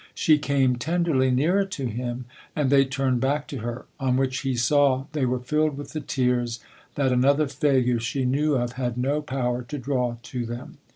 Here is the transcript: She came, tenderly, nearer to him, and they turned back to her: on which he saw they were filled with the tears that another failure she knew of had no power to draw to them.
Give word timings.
She 0.15 0.39
came, 0.39 0.77
tenderly, 0.77 1.29
nearer 1.29 1.63
to 1.63 1.85
him, 1.85 2.25
and 2.55 2.71
they 2.71 2.85
turned 2.85 3.21
back 3.21 3.47
to 3.49 3.59
her: 3.59 3.85
on 3.99 4.17
which 4.17 4.39
he 4.39 4.55
saw 4.55 5.05
they 5.11 5.27
were 5.27 5.37
filled 5.37 5.77
with 5.77 5.93
the 5.93 6.01
tears 6.01 6.59
that 6.95 7.11
another 7.11 7.45
failure 7.47 7.99
she 7.99 8.25
knew 8.25 8.55
of 8.55 8.71
had 8.71 8.97
no 8.97 9.21
power 9.21 9.61
to 9.61 9.77
draw 9.77 10.15
to 10.23 10.43
them. 10.43 10.79